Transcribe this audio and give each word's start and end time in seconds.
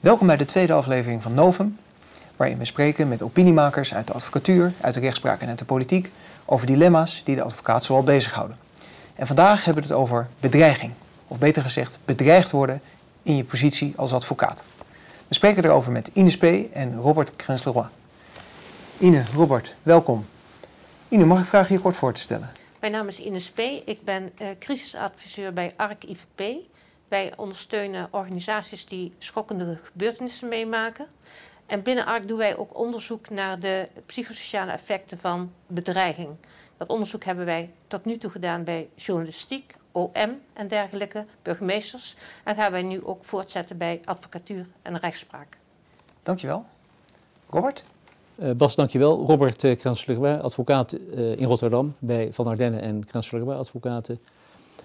Welkom 0.00 0.26
bij 0.26 0.36
de 0.36 0.44
tweede 0.44 0.72
aflevering 0.72 1.22
van 1.22 1.34
Novum, 1.34 1.78
waarin 2.36 2.58
we 2.58 2.64
spreken 2.64 3.08
met 3.08 3.22
opiniemakers 3.22 3.94
uit 3.94 4.06
de 4.06 4.12
advocatuur, 4.12 4.72
uit 4.80 4.94
de 4.94 5.00
rechtspraak 5.00 5.40
en 5.40 5.48
uit 5.48 5.58
de 5.58 5.64
politiek 5.64 6.10
over 6.44 6.66
dilemma's 6.66 7.22
die 7.24 7.36
de 7.36 7.42
advocaat 7.42 7.84
zoal 7.84 8.02
bezighouden. 8.02 8.56
En 9.14 9.26
vandaag 9.26 9.64
hebben 9.64 9.82
we 9.82 9.88
het 9.88 9.98
over 9.98 10.28
bedreiging, 10.40 10.92
of 11.28 11.38
beter 11.38 11.62
gezegd 11.62 11.98
bedreigd 12.04 12.50
worden 12.50 12.80
in 13.22 13.36
je 13.36 13.44
positie 13.44 13.92
als 13.96 14.12
advocaat. 14.12 14.64
We 15.28 15.34
spreken 15.34 15.64
erover 15.64 15.92
met 15.92 16.10
Ine 16.12 16.30
Spee 16.30 16.70
en 16.72 16.94
Robert 16.94 17.36
Krensleroy. 17.36 17.86
Ine, 18.98 19.24
Robert, 19.34 19.76
welkom. 19.82 20.26
Ine, 21.08 21.24
mag 21.24 21.40
ik 21.40 21.46
vragen 21.46 21.74
je 21.74 21.80
kort 21.80 21.96
voor 21.96 22.12
te 22.12 22.20
stellen? 22.20 22.50
Mijn 22.80 22.92
naam 22.92 23.08
is 23.08 23.18
Ine 23.18 23.40
Spee. 23.40 23.82
Ik 23.84 24.04
ben 24.04 24.30
uh, 24.42 24.48
crisisadviseur 24.58 25.52
bij 25.52 25.72
ARC 25.76 26.04
IVP. 26.04 26.56
Wij 27.10 27.32
ondersteunen 27.36 28.08
organisaties 28.10 28.86
die 28.86 29.14
schokkende 29.18 29.76
gebeurtenissen 29.82 30.48
meemaken. 30.48 31.06
En 31.66 31.82
binnen 31.82 32.06
ARC 32.06 32.28
doen 32.28 32.38
wij 32.38 32.56
ook 32.56 32.78
onderzoek 32.78 33.30
naar 33.30 33.58
de 33.58 33.88
psychosociale 34.06 34.72
effecten 34.72 35.18
van 35.18 35.52
bedreiging. 35.66 36.28
Dat 36.76 36.88
onderzoek 36.88 37.24
hebben 37.24 37.44
wij 37.44 37.72
tot 37.86 38.04
nu 38.04 38.16
toe 38.16 38.30
gedaan 38.30 38.64
bij 38.64 38.88
journalistiek, 38.94 39.74
OM 39.92 40.40
en 40.52 40.68
dergelijke, 40.68 41.26
burgemeesters. 41.42 42.16
En 42.44 42.54
gaan 42.54 42.72
wij 42.72 42.82
nu 42.82 43.04
ook 43.04 43.24
voortzetten 43.24 43.78
bij 43.78 44.00
advocatuur 44.04 44.66
en 44.82 44.98
rechtspraak. 44.98 45.56
Dankjewel. 46.22 46.64
Robert? 47.48 47.84
Uh, 48.34 48.50
Bas, 48.52 48.74
dankjewel. 48.74 49.24
Robert 49.24 49.64
uh, 49.64 50.40
advocaat 50.40 50.92
uh, 50.92 51.36
in 51.36 51.44
Rotterdam 51.44 51.94
bij 51.98 52.32
Van 52.32 52.46
Ardenne 52.46 52.78
en 52.78 53.04
Krenslerberg 53.04 53.58
advocaten. 53.58 54.20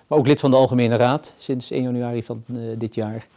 Maar 0.08 0.18
ook 0.18 0.28
lid 0.28 0.40
van 0.40 0.52
de 0.52 0.58
Algemene 0.58 0.96
Raad 0.96 1.34
sinds 1.38 1.72
1 1.72 1.84
januari 1.84 2.24
van 2.24 2.44
dit 2.78 2.96
jaar. 2.96 3.28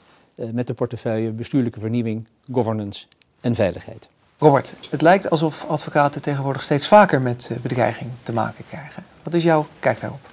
met 0.52 0.66
de 0.66 0.74
portefeuille 0.74 1.30
bestuurlijke 1.30 1.80
vernieuwing, 1.80 2.26
governance 2.52 3.06
en 3.40 3.54
veiligheid. 3.54 4.08
Robert, 4.38 4.74
het 4.90 5.02
lijkt 5.02 5.30
alsof 5.30 5.64
advocaten 5.68 6.22
tegenwoordig 6.22 6.62
steeds 6.62 6.88
vaker 6.88 7.20
met 7.20 7.58
bedreiging 7.62 8.10
te 8.22 8.32
maken 8.32 8.64
krijgen. 8.68 9.04
Wat 9.22 9.34
is 9.34 9.42
jouw 9.42 9.66
kijk 9.80 10.00
daarop? 10.00 10.30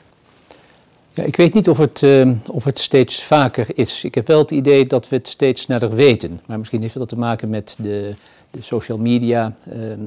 Ja, 1.13 1.23
ik 1.23 1.36
weet 1.36 1.53
niet 1.53 1.69
of 1.69 1.78
het, 1.78 2.02
uh, 2.02 2.31
of 2.52 2.63
het 2.63 2.80
steeds 2.80 3.23
vaker 3.23 3.67
is. 3.78 4.03
Ik 4.03 4.16
heb 4.16 4.28
wel 4.28 4.39
het 4.39 4.52
idee 4.52 4.86
dat 4.86 5.09
we 5.09 5.16
het 5.16 5.28
steeds 5.28 5.61
sneller 5.61 5.95
weten. 5.95 6.41
Maar 6.47 6.58
misschien 6.58 6.81
heeft 6.81 6.97
dat 6.97 7.09
te 7.09 7.17
maken 7.17 7.50
met 7.50 7.75
de, 7.80 8.16
de 8.56 8.61
social 8.61 8.98
media. 8.98 9.56
Uh, 9.73 9.92
uh, 9.92 9.98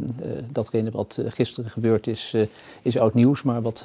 datgene 0.52 0.90
wat 0.90 1.18
gisteren 1.28 1.70
gebeurd 1.70 2.06
is, 2.06 2.34
is 2.82 2.98
oud 2.98 3.14
nieuws. 3.14 3.42
Maar 3.42 3.62
wat 3.62 3.84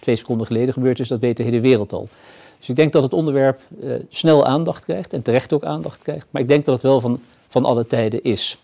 twee 0.00 0.16
seconden 0.16 0.46
geleden 0.46 0.72
gebeurd 0.72 1.00
is, 1.00 1.08
dat 1.08 1.20
weet 1.20 1.36
de 1.36 1.42
hele 1.42 1.60
wereld 1.60 1.92
al. 1.92 2.08
Dus 2.58 2.68
ik 2.68 2.76
denk 2.76 2.92
dat 2.92 3.02
het 3.02 3.12
onderwerp 3.12 3.60
snel 4.08 4.46
aandacht 4.46 4.84
krijgt 4.84 5.12
en 5.12 5.22
terecht 5.22 5.52
ook 5.52 5.64
aandacht 5.64 6.02
krijgt. 6.02 6.26
Maar 6.30 6.42
ik 6.42 6.48
denk 6.48 6.64
dat 6.64 6.74
het 6.74 6.82
wel 6.82 7.00
van, 7.00 7.20
van 7.48 7.64
alle 7.64 7.86
tijden 7.86 8.22
is. 8.22 8.58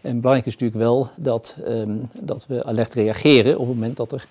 En 0.00 0.20
belangrijk 0.20 0.46
is 0.46 0.52
natuurlijk 0.52 0.80
wel 0.80 1.08
dat, 1.16 1.56
um, 1.68 2.02
dat 2.20 2.46
we 2.46 2.64
alert 2.64 2.94
reageren 2.94 3.52
op 3.58 3.66
het 3.66 3.74
moment 3.74 3.96
dat 3.96 4.12
er 4.12 4.26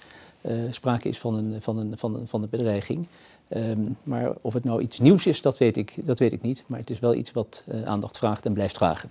sprake 0.71 1.09
is 1.09 1.17
van 1.19 1.37
een, 1.37 1.55
van 1.59 1.77
een, 1.77 1.93
van 1.97 2.15
een, 2.15 2.27
van 2.27 2.41
een 2.41 2.49
bedreiging. 2.49 3.07
Um, 3.55 3.97
maar 4.03 4.31
of 4.41 4.53
het 4.53 4.63
nou 4.63 4.81
iets 4.81 4.99
nieuws 4.99 5.25
is, 5.25 5.41
dat 5.41 5.57
weet 5.57 5.77
ik, 5.77 5.93
dat 5.95 6.19
weet 6.19 6.31
ik 6.31 6.41
niet. 6.41 6.63
Maar 6.67 6.79
het 6.79 6.89
is 6.89 6.99
wel 6.99 7.13
iets 7.13 7.31
wat 7.31 7.63
aandacht 7.85 8.17
vraagt 8.17 8.45
en 8.45 8.53
blijft 8.53 8.75
vragen. 8.75 9.09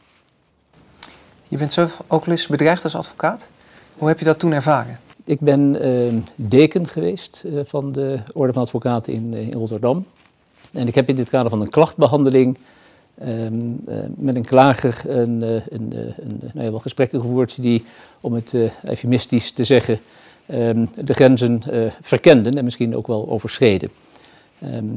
Je 1.49 1.57
bent 1.57 1.73
zelf 1.73 2.03
ook 2.07 2.27
eens 2.27 2.47
bedreigd 2.47 2.85
als 2.85 2.95
advocaat. 2.95 3.51
Hoe 3.99 4.09
heb 4.09 4.19
je 4.19 4.25
dat 4.25 4.39
toen 4.39 4.53
ervaren? 4.53 5.01
Ik 5.25 5.41
ben 5.41 5.87
uh, 5.87 6.23
deken 6.35 6.87
geweest 6.87 7.43
uh, 7.47 7.61
van 7.65 7.93
de 7.93 8.19
Orde 8.33 8.53
van 8.53 8.63
Advocaten 8.63 9.13
in, 9.13 9.35
in, 9.35 9.53
Rotterdam. 9.53 10.07
En 10.73 10.87
ik 10.87 10.95
heb 10.95 11.09
in 11.09 11.15
dit 11.15 11.31
kader 11.31 11.51
van 11.51 11.61
een 11.61 11.71
klachtbehandeling 11.71 12.59
um, 13.25 13.81
met 14.17 14.35
een 14.35 14.45
klager 14.45 15.03
een, 15.07 15.43
een, 15.43 15.63
een, 15.71 16.41
nou 16.53 16.65
ja, 16.65 16.71
wel 16.71 16.79
gesprekken 16.79 17.21
gevoerd 17.21 17.63
die, 17.63 17.85
om 18.21 18.33
het 18.33 18.55
eufemistisch 18.85 19.51
te 19.51 19.65
zeggen, 19.65 19.99
um, 20.51 20.91
de 21.05 21.15
grenzen 21.15 21.63
uh, 21.71 21.91
verkenden 22.01 22.59
en 22.59 22.65
misschien 22.65 22.97
ook 22.97 23.07
wel 23.07 23.29
overschreden. 23.29 23.91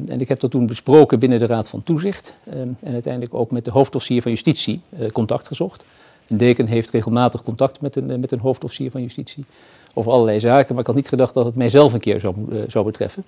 En 0.07 0.21
ik 0.21 0.27
heb 0.27 0.39
dat 0.39 0.51
toen 0.51 0.65
besproken 0.65 1.19
binnen 1.19 1.39
de 1.39 1.45
Raad 1.45 1.69
van 1.69 1.83
Toezicht 1.83 2.35
en 2.49 2.77
uiteindelijk 2.83 3.33
ook 3.33 3.51
met 3.51 3.65
de 3.65 3.71
hoofdofficier 3.71 4.21
van 4.21 4.31
Justitie 4.31 4.81
uh, 4.99 5.09
contact 5.09 5.47
gezocht. 5.47 5.83
Een 6.31 6.37
deken 6.37 6.67
heeft 6.67 6.89
regelmatig 6.89 7.43
contact 7.43 7.81
met 7.81 7.95
een, 7.95 8.09
uh, 8.09 8.17
met 8.17 8.31
een 8.31 8.39
hoofdofficier 8.39 8.91
van 8.91 9.01
Justitie 9.01 9.45
over 9.93 10.11
allerlei 10.11 10.39
zaken, 10.39 10.69
maar 10.69 10.79
ik 10.79 10.87
had 10.87 10.95
niet 10.95 11.07
gedacht 11.07 11.33
dat 11.33 11.45
het 11.45 11.55
mijzelf 11.55 11.93
een 11.93 11.99
keer 11.99 12.19
zou, 12.19 12.35
zou 12.67 12.85
betreffen. 12.85 13.23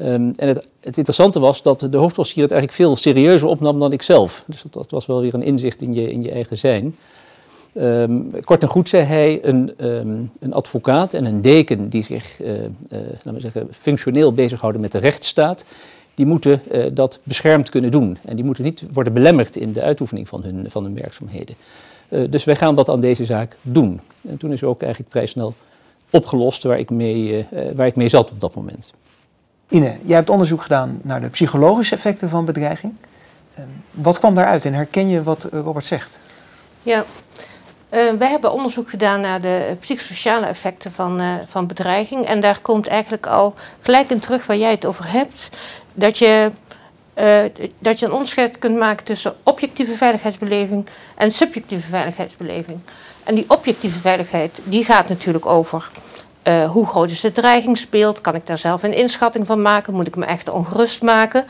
Um, 0.00 0.32
en 0.36 0.48
het, 0.48 0.66
het, 0.80 0.96
interessante 0.96 1.40
was 1.40 1.62
dat 1.62 1.80
de 1.80 1.96
hoofdofficier 1.96 2.42
het 2.42 2.52
eigenlijk 2.52 2.82
veel 2.82 2.96
serieuzer 2.96 3.48
opnam 3.48 3.78
dan 3.78 3.92
ik 3.92 4.02
zelf. 4.02 4.44
Dus 4.46 4.64
dat, 4.70 4.90
was 4.90 5.06
wel 5.06 5.20
weer 5.20 5.34
een 5.34 5.42
inzicht 5.42 5.82
in 5.82 5.94
je, 5.94 6.12
in 6.12 6.22
je 6.22 6.30
eigen 6.30 6.58
zijn. 6.58 6.96
Um, 7.74 8.40
kort 8.44 8.62
en 8.62 8.68
goed 8.68 8.88
zei 8.88 9.04
hij, 9.04 9.44
een, 9.44 9.72
um, 9.78 10.30
een, 10.40 10.52
advocaat 10.52 11.14
en 11.14 11.24
een 11.24 11.40
deken 11.40 11.88
die 11.88 12.02
zich 12.02 12.42
uh, 12.42 12.52
laten 12.88 13.34
we 13.34 13.40
zeggen, 13.40 13.68
functioneel 13.70 14.32
bezighouden 14.32 14.80
met 14.80 14.92
de 14.92 14.98
rechtsstaat, 14.98 15.64
die 16.14 16.26
moeten 16.26 16.62
dat 16.94 17.20
beschermd 17.22 17.68
kunnen 17.68 17.90
doen. 17.90 18.18
En 18.24 18.36
die 18.36 18.44
moeten 18.44 18.64
niet 18.64 18.84
worden 18.92 19.12
belemmerd 19.12 19.56
in 19.56 19.72
de 19.72 19.82
uitoefening 19.82 20.28
van 20.28 20.42
hun, 20.42 20.70
van 20.70 20.84
hun 20.84 20.94
werkzaamheden. 20.94 21.54
Dus 22.08 22.44
wij 22.44 22.56
gaan 22.56 22.74
wat 22.74 22.88
aan 22.88 23.00
deze 23.00 23.24
zaak 23.24 23.56
doen. 23.62 24.00
En 24.28 24.36
toen 24.36 24.52
is 24.52 24.62
ook 24.62 24.82
eigenlijk 24.82 25.12
vrij 25.12 25.26
snel 25.26 25.54
opgelost 26.10 26.62
waar 26.62 26.78
ik 26.78 26.90
mee, 26.90 27.46
waar 27.74 27.86
ik 27.86 27.96
mee 27.96 28.08
zat 28.08 28.30
op 28.30 28.40
dat 28.40 28.54
moment. 28.54 28.92
Ine, 29.68 29.98
jij 30.02 30.16
hebt 30.16 30.30
onderzoek 30.30 30.62
gedaan 30.62 31.00
naar 31.02 31.20
de 31.20 31.28
psychologische 31.28 31.94
effecten 31.94 32.28
van 32.28 32.44
bedreiging. 32.44 32.96
wat 33.90 34.18
kwam 34.18 34.34
daaruit 34.34 34.64
en 34.64 34.72
herken 34.72 35.08
je 35.08 35.22
wat 35.22 35.48
Robert 35.52 35.84
zegt? 35.84 36.20
Ja, 36.82 37.04
uh, 37.90 38.12
wij 38.12 38.28
hebben 38.30 38.52
onderzoek 38.52 38.90
gedaan 38.90 39.20
naar 39.20 39.40
de 39.40 39.76
psychosociale 39.80 40.46
effecten 40.46 40.92
van, 40.92 41.20
uh, 41.22 41.34
van 41.46 41.66
bedreiging. 41.66 42.26
En 42.26 42.40
daar 42.40 42.60
komt 42.60 42.86
eigenlijk 42.86 43.26
al 43.26 43.54
gelijk 43.80 44.10
in 44.10 44.18
terug 44.18 44.46
waar 44.46 44.56
jij 44.56 44.70
het 44.70 44.84
over 44.84 45.10
hebt. 45.10 45.48
Dat 45.94 46.18
je, 46.18 46.50
uh, 47.20 47.38
dat 47.78 47.98
je 47.98 48.06
een 48.06 48.12
onderscheid 48.12 48.58
kunt 48.58 48.76
maken 48.76 49.04
tussen 49.04 49.36
objectieve 49.42 49.92
veiligheidsbeleving 49.92 50.86
en 51.16 51.30
subjectieve 51.30 51.88
veiligheidsbeleving. 51.88 52.78
En 53.24 53.34
die 53.34 53.44
objectieve 53.48 53.98
veiligheid 53.98 54.60
die 54.64 54.84
gaat 54.84 55.08
natuurlijk 55.08 55.46
over 55.46 55.90
hoe 56.68 56.86
groot 56.86 57.10
is 57.10 57.20
de 57.20 57.32
dreiging 57.32 57.78
speelt. 57.78 58.20
Kan 58.20 58.34
ik 58.34 58.46
daar 58.46 58.58
zelf 58.58 58.82
een 58.82 58.94
inschatting 58.94 59.46
van 59.46 59.62
maken? 59.62 59.94
Moet 59.94 60.06
ik 60.06 60.16
me 60.16 60.24
echt 60.24 60.50
ongerust 60.50 61.02
maken? 61.02 61.46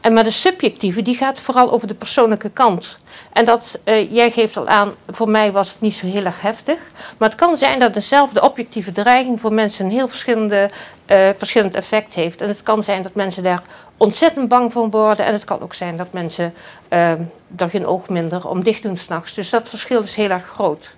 En 0.00 0.12
maar 0.12 0.24
de 0.24 0.30
subjectieve 0.30 1.02
die 1.02 1.14
gaat 1.14 1.40
vooral 1.40 1.70
over 1.72 1.88
de 1.88 1.94
persoonlijke 1.94 2.50
kant. 2.50 2.98
En 3.32 3.44
dat, 3.44 3.78
uh, 3.84 4.12
jij 4.12 4.30
geeft 4.30 4.56
al 4.56 4.68
aan, 4.68 4.94
voor 5.10 5.28
mij 5.28 5.52
was 5.52 5.70
het 5.70 5.80
niet 5.80 5.94
zo 5.94 6.06
heel 6.06 6.24
erg 6.24 6.40
heftig. 6.40 6.78
Maar 7.18 7.28
het 7.28 7.38
kan 7.38 7.56
zijn 7.56 7.78
dat 7.78 7.94
dezelfde 7.94 8.42
objectieve 8.42 8.92
dreiging 8.92 9.40
voor 9.40 9.52
mensen 9.52 9.84
een 9.84 9.90
heel 9.90 10.08
verschillende, 10.08 10.70
uh, 11.06 11.28
verschillend 11.36 11.74
effect 11.74 12.14
heeft. 12.14 12.40
En 12.40 12.48
het 12.48 12.62
kan 12.62 12.82
zijn 12.82 13.02
dat 13.02 13.14
mensen 13.14 13.42
daar 13.42 13.62
ontzettend 13.96 14.48
bang 14.48 14.72
van 14.72 14.90
worden. 14.90 15.26
En 15.26 15.32
het 15.32 15.44
kan 15.44 15.60
ook 15.60 15.74
zijn 15.74 15.96
dat 15.96 16.12
mensen 16.12 16.54
uh, 16.92 17.10
er 17.56 17.70
geen 17.70 17.86
oog 17.86 18.08
minder 18.08 18.48
om 18.48 18.62
dicht 18.62 18.82
doen 18.82 18.96
s'nachts. 18.96 19.34
Dus 19.34 19.50
dat 19.50 19.68
verschil 19.68 20.02
is 20.02 20.16
heel 20.16 20.30
erg 20.30 20.46
groot. 20.46 20.94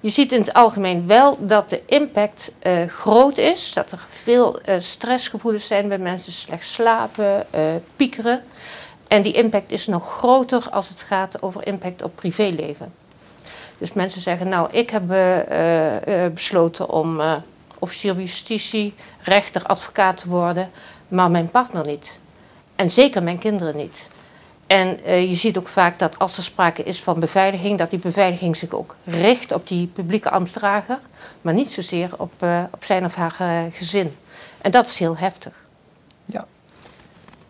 Je 0.00 0.08
ziet 0.08 0.32
in 0.32 0.40
het 0.40 0.52
algemeen 0.52 1.06
wel 1.06 1.36
dat 1.40 1.68
de 1.68 1.82
impact 1.86 2.52
uh, 2.62 2.86
groot 2.86 3.38
is. 3.38 3.72
Dat 3.72 3.92
er 3.92 4.06
veel 4.08 4.60
uh, 4.68 4.74
stressgevoelens 4.78 5.66
zijn 5.66 5.88
bij 5.88 5.98
mensen, 5.98 6.32
slecht 6.32 6.66
slapen, 6.66 7.46
uh, 7.54 7.60
piekeren. 7.96 8.42
En 9.08 9.22
die 9.22 9.32
impact 9.32 9.72
is 9.72 9.86
nog 9.86 10.12
groter 10.12 10.70
als 10.70 10.88
het 10.88 11.00
gaat 11.00 11.42
over 11.42 11.66
impact 11.66 12.02
op 12.02 12.16
privéleven. 12.16 12.92
Dus 13.78 13.92
mensen 13.92 14.20
zeggen, 14.20 14.48
nou, 14.48 14.68
ik 14.70 14.90
heb 14.90 15.02
besloten 16.34 16.90
om 16.90 17.20
officier 17.78 18.16
justitie, 18.16 18.94
rechter, 19.20 19.64
advocaat 19.64 20.16
te 20.16 20.28
worden, 20.28 20.70
maar 21.08 21.30
mijn 21.30 21.50
partner 21.50 21.86
niet. 21.86 22.18
En 22.76 22.90
zeker 22.90 23.22
mijn 23.22 23.38
kinderen 23.38 23.76
niet. 23.76 24.10
En 24.70 24.98
uh, 25.06 25.28
je 25.28 25.34
ziet 25.34 25.58
ook 25.58 25.68
vaak 25.68 25.98
dat 25.98 26.18
als 26.18 26.36
er 26.36 26.42
sprake 26.42 26.82
is 26.82 27.02
van 27.02 27.20
beveiliging, 27.20 27.78
dat 27.78 27.90
die 27.90 27.98
beveiliging 27.98 28.56
zich 28.56 28.72
ook 28.72 28.96
richt 29.04 29.52
op 29.52 29.68
die 29.68 29.86
publieke 29.86 30.30
ambtsdrager, 30.30 30.98
maar 31.42 31.54
niet 31.54 31.68
zozeer 31.68 32.10
op, 32.16 32.32
uh, 32.42 32.62
op 32.70 32.84
zijn 32.84 33.04
of 33.04 33.14
haar 33.14 33.36
uh, 33.40 33.72
gezin. 33.72 34.16
En 34.60 34.70
dat 34.70 34.86
is 34.86 34.98
heel 34.98 35.16
heftig. 35.16 35.64
Ja. 36.24 36.46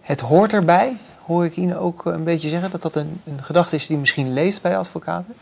Het 0.00 0.20
hoort 0.20 0.52
erbij, 0.52 0.96
hoor 1.24 1.44
ik 1.44 1.56
Ine 1.56 1.76
ook 1.76 2.04
een 2.04 2.24
beetje 2.24 2.48
zeggen, 2.48 2.70
dat 2.70 2.82
dat 2.82 2.96
een, 2.96 3.20
een 3.24 3.42
gedachte 3.42 3.76
is 3.76 3.86
die 3.86 3.96
misschien 3.96 4.32
leest 4.32 4.62
bij 4.62 4.76
advocaten. 4.76 5.34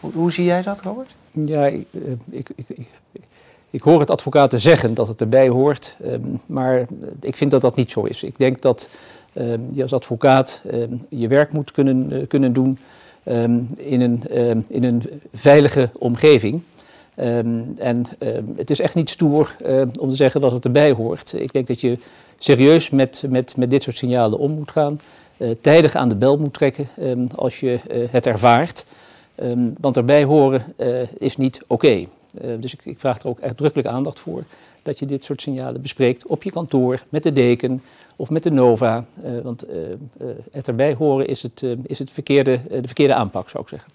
Hoe, 0.00 0.12
hoe 0.12 0.32
zie 0.32 0.44
jij 0.44 0.62
dat, 0.62 0.80
Robert? 0.80 1.14
Ja, 1.30 1.66
ik, 1.66 1.86
ik, 2.30 2.48
ik, 2.54 2.88
ik 3.70 3.82
hoor 3.82 4.00
het 4.00 4.10
advocaten 4.10 4.60
zeggen 4.60 4.94
dat 4.94 5.08
het 5.08 5.20
erbij 5.20 5.48
hoort, 5.48 5.96
um, 6.04 6.40
maar 6.46 6.86
ik 7.20 7.36
vind 7.36 7.50
dat 7.50 7.60
dat 7.60 7.76
niet 7.76 7.90
zo 7.90 8.02
is. 8.02 8.22
Ik 8.22 8.38
denk 8.38 8.62
dat 8.62 8.88
Ehm, 9.36 9.60
je 9.72 9.82
als 9.82 9.92
advocaat 9.92 10.62
ehm, 10.70 10.96
je 11.08 11.28
werk 11.28 11.52
moet 11.52 11.70
kunnen, 11.70 12.12
eh, 12.12 12.26
kunnen 12.28 12.52
doen 12.52 12.78
ehm, 13.24 13.60
in, 13.76 14.00
een, 14.00 14.22
in 14.68 14.84
een 14.84 15.02
veilige 15.34 15.90
omgeving. 15.98 16.62
en 17.76 18.06
het 18.56 18.70
is 18.70 18.80
echt 18.80 18.94
niet 18.94 19.10
stoer 19.10 19.56
om 20.00 20.10
te 20.10 20.16
zeggen 20.16 20.40
dat 20.40 20.52
het 20.52 20.64
erbij 20.64 20.92
hoort. 20.92 21.32
Ik 21.32 21.52
denk 21.52 21.66
dat 21.66 21.80
je 21.80 21.98
serieus 22.38 22.90
met, 22.90 23.24
met, 23.28 23.56
met 23.56 23.70
dit 23.70 23.82
soort 23.82 23.96
signalen 23.96 24.38
om 24.38 24.50
moet 24.50 24.70
gaan. 24.70 25.00
tijdig 25.60 25.94
aan 25.94 26.08
de 26.08 26.16
bel 26.16 26.38
moet 26.38 26.52
trekken 26.52 26.88
als 27.34 27.60
je 27.60 27.78
het 28.10 28.26
ervaart. 28.26 28.84
Want 29.80 29.96
erbij 29.96 30.24
horen 30.24 30.74
is 31.18 31.36
niet 31.36 31.60
oké. 31.66 32.06
dus 32.60 32.72
ik, 32.72 32.80
ik, 32.84 33.00
vraag 33.00 33.18
er 33.18 33.28
ook 33.28 33.40
uitdrukkelijk 33.40 33.88
aandacht 33.88 34.20
voor 34.20 34.44
dat 34.82 34.98
je 34.98 35.06
dit 35.06 35.24
soort 35.24 35.40
signalen 35.40 35.82
bespreekt 35.82 36.26
op 36.26 36.42
je 36.42 36.50
kantoor, 36.50 37.02
met 37.08 37.22
de 37.22 37.32
deken 37.32 37.82
of 38.16 38.30
met 38.30 38.42
de 38.42 38.50
NOVA. 38.50 39.04
want 39.42 39.66
het 40.50 40.68
erbij 40.68 40.94
horen 40.94 41.26
is, 41.26 41.42
het, 41.42 41.64
is 41.82 41.98
het 41.98 42.10
verkeerde, 42.10 42.60
de 42.68 42.86
verkeerde 42.86 43.14
aanpak, 43.14 43.48
zou 43.48 43.62
ik 43.62 43.68
zeggen. 43.68 43.90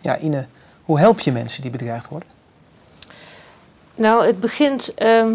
Ja, 0.00 0.18
Ine, 0.18 0.46
hoe 0.84 0.98
help 0.98 1.18
je 1.18 1.32
mensen 1.32 1.62
die 1.62 1.70
bedreigd 1.70 2.08
worden? 2.08 2.28
Nou, 3.94 4.26
het 4.26 4.40
begint, 4.40 4.94
ehm, 4.94 5.32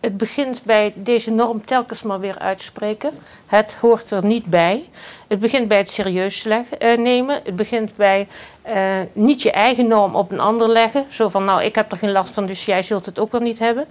het 0.00 0.16
begint 0.16 0.62
bij 0.62 0.92
deze 0.94 1.30
norm 1.30 1.64
telkens 1.64 2.02
maar 2.02 2.20
weer 2.20 2.38
uitspreken. 2.38 3.10
Het 3.46 3.74
hoort 3.74 4.10
er 4.10 4.24
niet 4.24 4.46
bij. 4.46 4.88
Het 5.28 5.38
begint 5.38 5.68
bij 5.68 5.78
het 5.78 5.88
serieus 5.88 6.44
leggen, 6.44 6.84
uh, 6.84 6.96
nemen. 6.96 7.40
Het 7.44 7.56
begint 7.56 7.96
bij 7.96 8.28
uh, 8.66 8.98
niet 9.12 9.42
je 9.42 9.50
eigen 9.50 9.86
norm 9.86 10.14
op 10.14 10.32
een 10.32 10.40
ander 10.40 10.68
leggen. 10.68 11.06
Zo 11.08 11.28
van, 11.28 11.44
nou, 11.44 11.62
ik 11.62 11.74
heb 11.74 11.92
er 11.92 11.98
geen 11.98 12.12
last 12.12 12.34
van, 12.34 12.46
dus 12.46 12.64
jij 12.64 12.82
zult 12.82 13.06
het 13.06 13.18
ook 13.18 13.32
wel 13.32 13.40
niet 13.40 13.58
hebben. 13.58 13.86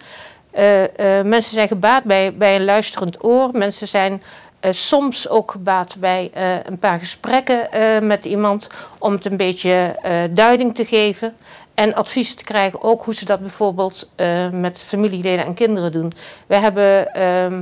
Uh, 0.57 0.83
mensen 1.21 1.53
zijn 1.53 1.67
gebaat 1.67 2.03
bij, 2.03 2.33
bij 2.33 2.55
een 2.55 2.65
luisterend 2.65 3.23
oor. 3.23 3.49
Mensen 3.51 3.87
zijn 3.87 4.23
soms 4.69 5.29
ook 5.29 5.51
gebaat 5.51 5.95
bij 5.99 6.31
een 6.63 6.79
paar 6.79 6.99
gesprekken 6.99 7.67
met 8.07 8.25
iemand 8.25 8.69
om 8.99 9.13
het 9.13 9.25
een 9.25 9.37
beetje 9.37 9.95
duiding 10.31 10.75
te 10.75 10.85
geven. 10.85 11.35
En 11.73 11.95
advies 11.95 12.35
te 12.35 12.43
krijgen, 12.43 12.83
ook 12.83 13.03
hoe 13.03 13.13
ze 13.13 13.25
dat 13.25 13.39
bijvoorbeeld 13.39 14.09
met 14.51 14.81
familieleden 14.81 15.45
en 15.45 15.53
kinderen 15.53 15.91
doen. 15.91 16.13
We 16.47 16.55
hebben 16.55 17.11
uh, 17.17 17.59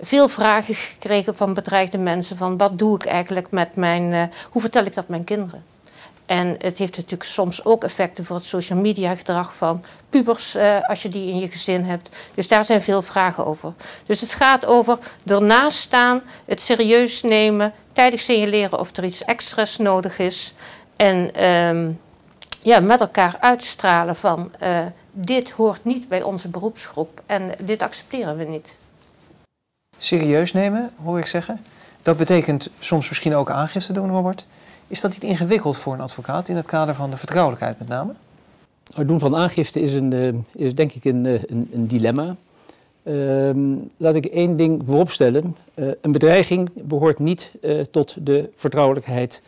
veel 0.00 0.28
vragen 0.28 0.74
gekregen 0.74 1.36
van 1.36 1.54
bedreigde 1.54 1.98
mensen: 1.98 2.36
van 2.36 2.56
wat 2.56 2.78
doe 2.78 2.94
ik 2.94 3.06
eigenlijk 3.06 3.50
met 3.50 3.74
mijn, 3.74 4.30
hoe 4.50 4.62
vertel 4.62 4.84
ik 4.84 4.94
dat 4.94 5.08
mijn 5.08 5.24
kinderen? 5.24 5.64
En 6.26 6.48
het 6.48 6.78
heeft 6.78 6.96
natuurlijk 6.96 7.22
soms 7.22 7.64
ook 7.64 7.84
effecten 7.84 8.24
voor 8.24 8.36
het 8.36 8.44
social 8.44 8.78
media 8.78 9.14
gedrag 9.14 9.54
van 9.54 9.84
pubers, 10.08 10.56
uh, 10.56 10.76
als 10.88 11.02
je 11.02 11.08
die 11.08 11.30
in 11.30 11.38
je 11.38 11.48
gezin 11.48 11.84
hebt. 11.84 12.16
Dus 12.34 12.48
daar 12.48 12.64
zijn 12.64 12.82
veel 12.82 13.02
vragen 13.02 13.46
over. 13.46 13.72
Dus 14.06 14.20
het 14.20 14.32
gaat 14.32 14.66
over 14.66 14.98
ernaast 15.26 15.78
staan, 15.78 16.22
het 16.44 16.60
serieus 16.60 17.22
nemen, 17.22 17.72
tijdig 17.92 18.20
signaleren 18.20 18.78
of 18.78 18.96
er 18.96 19.04
iets 19.04 19.24
extra's 19.24 19.76
nodig 19.76 20.18
is. 20.18 20.54
En 20.96 21.44
um, 21.44 22.00
ja, 22.62 22.80
met 22.80 23.00
elkaar 23.00 23.36
uitstralen 23.40 24.16
van 24.16 24.52
uh, 24.62 24.78
dit 25.12 25.50
hoort 25.50 25.84
niet 25.84 26.08
bij 26.08 26.22
onze 26.22 26.48
beroepsgroep 26.48 27.22
en 27.26 27.52
dit 27.62 27.82
accepteren 27.82 28.36
we 28.36 28.44
niet. 28.44 28.76
Serieus 29.98 30.52
nemen, 30.52 30.90
hoor 31.02 31.18
ik 31.18 31.26
zeggen. 31.26 31.60
Dat 32.02 32.16
betekent 32.16 32.70
soms 32.78 33.08
misschien 33.08 33.34
ook 33.34 33.50
aangifte 33.50 33.92
doen, 33.92 34.10
Robert. 34.10 34.44
Is 34.86 35.00
dat 35.00 35.12
niet 35.12 35.24
ingewikkeld 35.24 35.78
voor 35.78 35.92
een 35.94 36.00
advocaat 36.00 36.48
in 36.48 36.56
het 36.56 36.66
kader 36.66 36.94
van 36.94 37.10
de 37.10 37.16
vertrouwelijkheid 37.16 37.78
met 37.78 37.88
name? 37.88 38.12
Het 38.94 39.08
doen 39.08 39.18
van 39.18 39.36
aangifte 39.36 39.80
is, 39.80 39.94
een, 39.94 40.12
uh, 40.12 40.34
is 40.54 40.74
denk 40.74 40.92
ik 40.92 41.04
een, 41.04 41.24
uh, 41.24 41.42
een, 41.46 41.68
een 41.72 41.86
dilemma. 41.86 42.36
Uh, 43.02 43.50
laat 43.96 44.14
ik 44.14 44.24
één 44.24 44.56
ding 44.56 44.82
vooropstellen. 44.86 45.56
een 45.74 46.12
bedreiging 46.12 46.70
behoort 46.74 47.18
niet 47.18 47.52
tot 47.90 48.16
de 48.26 48.50
vertrouwelijkheid 48.56 49.42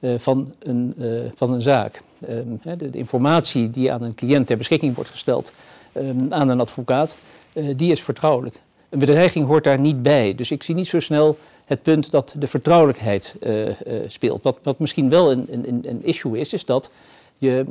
van, 0.00 0.54
een, 0.58 0.94
van 1.34 1.52
een 1.52 1.62
zaak. 1.62 2.02
Ehm, 2.28 2.76
de, 2.78 2.90
de, 2.90 2.98
informatie 2.98 3.70
die 3.70 3.92
aan 3.92 4.02
een 4.02 4.14
cliënt 4.14 4.46
ter 4.46 4.56
beschikking 4.56 4.94
wordt 4.94 5.10
gesteld 5.10 5.52
ehm, 5.92 6.32
aan 6.32 6.48
een 6.48 6.60
advocaat, 6.60 7.16
uh, 7.52 7.72
die 7.76 7.92
is 7.92 8.02
vertrouwelijk. 8.02 8.60
Een 8.88 8.98
bedreiging 8.98 9.46
hoort 9.46 9.64
daar 9.64 9.80
niet 9.80 10.02
bij. 10.02 10.34
Dus 10.34 10.50
ik 10.50 10.62
zie 10.62 10.74
niet 10.74 10.86
zo 10.86 11.00
snel 11.00 11.38
het 11.70 11.82
punt 11.82 12.10
dat 12.10 12.34
de 12.38 12.46
vertrouwelijkheid 12.46 13.34
uh, 13.40 13.66
uh, 13.66 13.74
speelt. 14.06 14.42
Wat, 14.42 14.58
wat, 14.62 14.78
misschien 14.78 15.08
wel 15.08 15.30
een, 15.30 15.46
een, 15.50 15.78
een, 15.88 16.04
issue 16.04 16.38
is, 16.38 16.52
is 16.52 16.64
dat 16.64 16.90
je 17.38 17.66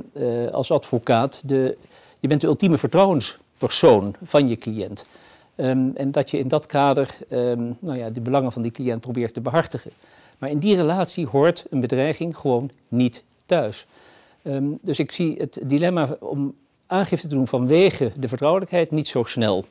als 0.52 0.72
advocaat, 0.72 1.42
de, 1.46 1.78
je 2.20 2.28
bent 2.28 2.42
de 2.42 2.48
ultieme 2.48 2.78
vertrouwenspersoon 2.78 4.16
van 4.24 4.50
je 4.50 4.56
cliënt. 4.56 5.08
Um, 5.56 5.92
en 5.96 6.12
dat 6.12 6.30
je 6.30 6.38
in 6.38 6.48
dat 6.48 6.66
kader 6.66 7.18
nou 7.80 7.98
ja, 7.98 8.10
de 8.10 8.22
belangen 8.22 8.52
van 8.52 8.62
die 8.62 8.72
cliënt 8.72 9.02
probeert 9.02 9.34
te 9.34 9.42
behartigen. 9.42 9.92
Maar 10.38 10.50
in 10.50 10.60
die 10.60 10.76
relatie 10.76 11.28
hoort 11.28 11.66
een 11.70 11.80
bedreiging 11.80 12.38
gewoon 12.38 12.72
niet 12.88 13.24
thuis. 13.46 13.86
Um, 14.44 14.78
dus 14.82 15.00
ik 15.00 15.12
zie 15.12 15.36
het 15.38 15.60
dilemma 15.64 16.18
om 16.20 16.56
aangifte 16.88 17.28
te 17.28 17.36
doen 17.36 17.48
vanwege 17.48 18.12
de 18.20 18.28
vertrouwelijkheid 18.28 18.92
niet 18.92 19.08
zo 19.08 19.24
snel. 19.24 19.66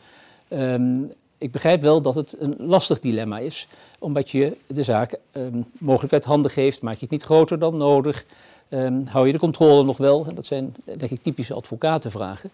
Ik 1.38 1.52
begrijp 1.52 1.80
wel 1.80 2.02
dat 2.02 2.14
het 2.14 2.36
een 2.38 2.54
lastig 2.58 3.00
dilemma 3.00 3.38
is, 3.38 3.68
omdat 3.98 4.30
je 4.30 4.56
de 4.66 4.82
zaak 4.82 5.18
um, 5.32 5.66
mogelijk 5.78 6.12
uit 6.12 6.24
handen 6.24 6.50
geeft, 6.50 6.82
maak 6.82 6.94
je 6.94 7.00
het 7.00 7.10
niet 7.10 7.22
groter 7.22 7.58
dan 7.58 7.76
nodig, 7.76 8.24
hou 9.04 9.26
je 9.26 9.32
de 9.32 9.38
controle 9.38 9.84
nog 9.84 9.96
wel, 9.96 10.26
en 10.28 10.34
dat 10.34 10.46
zijn 10.46 10.74
denk 10.84 11.10
ik 11.10 11.22
typische 11.22 11.54
advocatenvragen. 11.54 12.50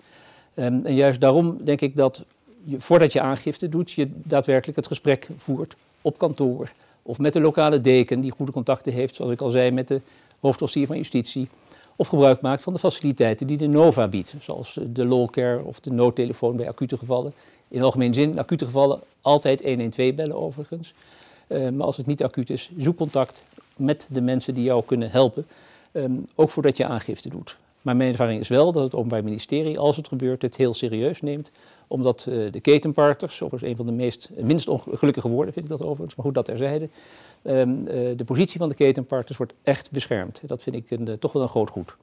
en 0.55 0.95
juist 0.95 1.21
daarom 1.21 1.59
denk 1.65 1.81
ik 1.81 1.97
dat 1.97 2.25
je, 2.65 2.81
voordat 2.81 3.13
je 3.13 3.21
aangifte 3.21 3.69
doet, 3.69 3.93
je 3.93 4.11
daadwerkelijk 4.13 4.77
het 4.77 4.87
gesprek 4.87 5.29
voert 5.37 5.75
op 6.03 6.19
kantoor 6.19 6.73
of 7.03 7.19
met 7.19 7.33
de 7.33 7.41
lokale 7.41 7.81
deken 7.81 8.21
die 8.21 8.31
goede 8.31 8.53
contacten 8.53 8.93
heeft, 8.93 9.15
zoals 9.15 9.33
ik 9.33 9.41
al 9.41 9.49
zei, 9.49 9.71
met 9.71 9.89
de 9.89 10.01
hoofdofficier 10.41 10.87
van 10.87 10.97
justitie 10.97 11.49
of 11.97 12.09
gebruik 12.09 12.41
maakt 12.41 12.63
van 12.63 12.73
de 12.73 12.79
faciliteiten 12.79 13.47
die 13.47 13.57
de 13.57 13.67
NOVA 13.67 14.09
biedt, 14.09 14.35
zoals 14.41 14.79
de 14.87 15.07
lolcare 15.07 15.63
of 15.65 15.81
de 15.81 15.91
noodtelefoon 15.91 16.57
bij 16.57 16.69
acute 16.69 16.99
gevallen. 16.99 17.33
In 17.75 17.83
algemeen 17.83 18.15
zin, 18.15 18.31
in 18.31 18.39
acute 18.39 18.65
gevallen 18.65 19.01
altijd 19.21 19.63
112 19.63 20.15
bellen 20.15 20.37
overigens. 20.37 20.95
Uh, 21.49 21.69
maar 21.69 21.87
als 21.87 21.97
het 21.97 22.07
niet 22.07 22.23
acuut 22.23 22.51
is, 22.51 22.71
zoek 22.77 22.97
contact 22.97 23.45
met 23.77 24.07
de 24.11 24.21
mensen 24.21 24.55
die 24.55 24.65
jou 24.65 24.83
kunnen 24.87 25.11
helpen, 25.11 25.47
um, 25.93 26.27
ook 26.35 26.51
voordat 26.51 26.77
je 26.77 26.87
aangifte 26.87 27.29
doet. 27.29 27.57
Maar 27.83 27.97
mijn 27.97 28.11
ervaring 28.11 28.41
is 28.41 28.49
wel 28.49 28.73
dat 28.73 28.83
het 28.83 28.95
Openbaar 28.95 29.25
Ministerie, 29.25 29.79
als 29.79 29.97
het 29.97 30.09
gebeurt, 30.09 30.43
het 30.43 30.57
heel 30.57 30.75
serieus 30.75 31.21
neemt. 31.21 31.51
Omdat 31.87 32.27
uh, 32.29 32.53
de 32.53 32.61
ketenpartners, 32.61 33.43
overigens 33.43 33.71
een 33.71 33.77
van 33.77 33.87
de 33.87 33.93
meest, 33.93 34.31
minst 34.37 34.69
ongelukkige 34.69 35.29
woorden 35.29 35.53
vind 35.53 35.65
ik 35.65 35.71
dat 35.71 35.83
overigens, 35.83 36.15
maar 36.15 36.25
goed 36.25 36.35
dat 36.35 36.45
terzijde, 36.45 36.89
Um, 37.47 37.85
de 37.85 38.25
positie 38.25 38.59
van 38.59 38.69
de 38.69 38.75
ketenpartners 38.75 39.37
wordt 39.37 39.53
echt 39.63 39.91
beschermd. 39.91 40.41
Dat 40.43 40.63
vind 40.63 40.77
ik 40.77 40.91
een, 40.91 41.19
toch 41.19 41.33
wel 41.33 41.43
een 41.43 41.49
groot 41.49 41.71
goed. 41.71 41.97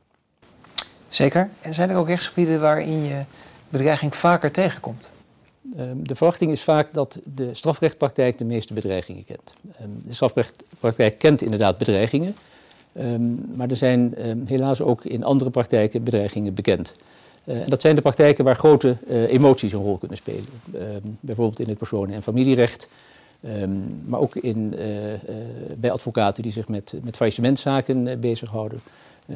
Zeker. 1.09 1.49
En 1.61 1.73
zijn 1.73 1.89
er 1.89 1.95
ook 1.95 2.07
rechtsgebieden 2.07 2.61
waarin 2.61 3.03
je 3.03 3.23
bedreiging 3.69 4.15
vaker 4.15 4.51
tegenkomt? 4.51 5.13
Um, 5.77 6.07
de 6.07 6.15
verwachting 6.15 6.51
is 6.51 6.61
vaak 6.61 6.93
dat 6.93 7.19
de 7.35 7.53
strafrechtpraktijk 7.53 8.37
de 8.37 8.45
meeste 8.45 8.73
bedreigingen 8.73 9.23
kent. 9.23 9.53
Um, 9.81 10.01
de 10.05 10.13
strafrechtpraktijk 10.13 11.17
kent 11.17 11.41
inderdaad 11.41 11.77
bedreigingen. 11.77 12.35
maar 13.55 13.69
er 13.69 13.75
zijn 13.75 14.15
helaas 14.45 14.81
ook 14.81 15.05
in 15.05 15.23
andere 15.23 15.49
praktijken 15.49 16.03
bedreigingen 16.03 16.53
bekend. 16.53 16.95
Uh, 17.45 17.61
en 17.61 17.69
dat 17.69 17.81
zijn 17.81 17.95
de 17.95 18.01
praktijken 18.01 18.45
waar 18.45 18.55
grote 18.55 18.97
emoties 19.27 19.73
een 19.73 19.81
rol 19.81 19.97
kunnen 19.97 20.17
spelen. 20.17 20.45
bijvoorbeeld 21.19 21.59
in 21.59 21.67
het 21.69 21.77
personen- 21.77 22.15
en 22.15 22.23
familierecht, 22.23 22.87
maar 24.05 24.19
ook 24.19 24.35
in, 24.35 24.73
uh, 24.73 24.79
bij 25.75 25.91
advocaten 25.91 26.43
die 26.43 26.51
zich 26.51 26.67
met, 26.67 26.93
met 27.03 27.15
faillissementzaken 27.15 28.19
bezighouden. 28.19 28.81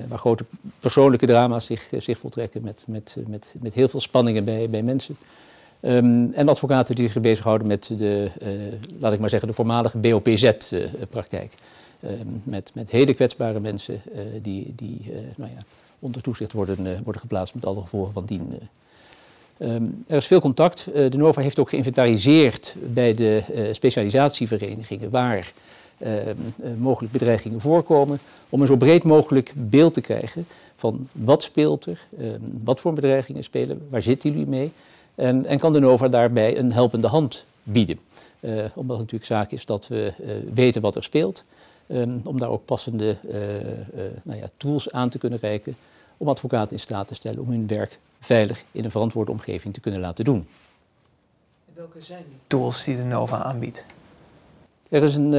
waar 0.08 0.20
grote 0.20 0.46
persoonlijke 0.80 1.26
drama's 1.26 1.66
zich, 1.66 1.90
zich 1.98 2.18
voltrekken 2.18 2.62
met, 2.62 2.84
met, 2.88 3.18
met, 3.28 3.56
met 3.60 3.74
heel 3.74 3.90
veel 3.90 4.00
spanningen 4.00 4.44
bij, 4.44 4.70
bij 4.70 4.84
mensen. 4.84 5.18
Um, 5.86 6.34
en 6.34 6.50
advocaten 6.50 6.96
die 6.96 7.10
zich 7.10 7.22
bezighouden 7.22 7.68
met 7.68 7.92
de, 7.98 8.32
laat 9.00 9.14
ik 9.14 9.20
maar 9.20 9.30
zeggen, 9.30 9.48
de 9.48 9.54
voormalige 9.54 9.98
BOPZ-praktijk. 9.98 11.54
Um, 12.04 12.42
met, 12.44 12.72
met 12.74 12.90
hele 12.90 13.14
kwetsbare 13.14 13.60
mensen 13.60 14.02
die, 14.42 14.74
die 14.76 15.12
nou 15.36 15.52
ja, 15.52 15.64
onder 16.00 16.22
toezicht 16.22 16.54
worden, 16.54 17.04
worden 17.04 17.22
geplaatst 17.22 17.54
met 17.54 17.66
alle 17.66 17.82
gevolgen 17.82 18.14
van 18.14 18.26
dien. 18.26 18.60
Um, 19.60 20.04
er 20.08 20.18
is 20.18 20.26
veel 20.26 20.40
contact. 20.40 20.86
De 20.94 21.18
NOVA 21.18 21.42
heeft 21.42 21.60
ook 21.60 21.70
geïnventariseerd 21.70 22.76
bij 22.80 23.14
de 23.14 23.44
specialisatieverenigingen 23.72 25.10
waar 25.10 25.52
mogelijk 26.78 27.14
bedreigingen 27.14 27.62
voorkomen, 27.62 28.20
om 28.50 28.62
een 28.62 28.68
zo 28.68 28.76
breed 28.76 29.04
mogelijk 29.04 29.52
beeld 29.56 29.94
te 29.94 30.02
krijgen 30.02 30.46
van 30.76 31.08
wat 31.12 31.44
speelt 31.44 31.86
er, 31.86 32.00
ehm, 32.20 32.40
wat 32.64 32.80
voor 32.80 32.94
bedreigingen 32.94 33.44
spelen, 33.44 33.88
waar 33.90 34.02
zitten 34.02 34.30
jullie 34.30 34.48
mee 34.48 34.72
en, 35.16 35.46
en 35.46 35.60
kan 35.60 35.74
de 35.74 35.80
NOVA 35.80 36.08
daarbij 36.08 36.58
een 36.58 36.72
helpende 36.72 37.08
hand 37.08 37.46
bieden. 37.64 38.00
omdat 38.74 38.76
het 38.76 38.88
natuurlijk 38.88 39.26
zaak 39.26 39.52
is 39.52 39.66
dat 39.66 39.88
we 39.88 40.14
weten 40.54 40.82
wat 40.82 40.96
er 40.96 41.04
speelt, 41.04 41.44
um, 41.88 42.22
om 42.24 42.40
daar 42.40 42.50
ook 42.50 42.66
passende 42.66 43.18
nou 44.24 44.40
ja, 44.40 44.48
tools 44.58 44.92
aan 44.92 45.10
te 45.10 45.18
kunnen 45.18 45.40
reiken 45.40 45.76
om 46.18 46.28
advocaten 46.28 46.72
in 46.72 46.80
staat 46.80 47.08
te 47.08 47.16
stellen 47.16 47.40
om 47.40 47.50
hun 47.50 47.68
werk 47.68 48.00
veilig 48.20 48.64
in 48.72 48.84
een 48.84 48.92
verantwoorde 48.92 49.32
omgeving 49.32 49.74
te 49.74 49.80
kunnen 49.80 50.00
laten 50.00 50.26
doen. 50.26 50.48
Welke 51.74 52.02
zijn 52.02 52.24
die 52.30 52.40
tools 52.48 52.84
die 52.84 52.96
de 52.96 53.04
NOVA 53.04 53.44
aanbiedt? 53.44 53.86
Er 54.90 55.04
is 55.04 55.16
een, 55.16 55.34